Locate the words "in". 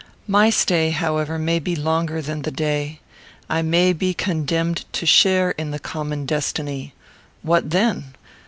5.51-5.69